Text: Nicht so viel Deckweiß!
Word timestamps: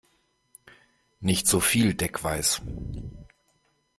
Nicht 1.19 1.45
so 1.47 1.59
viel 1.59 1.93
Deckweiß! 1.93 2.63